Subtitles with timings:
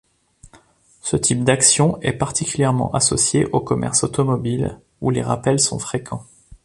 [1.03, 6.25] Ce type d'action est particulièrement associé au commerce automobile, où les rappels sont fréquents.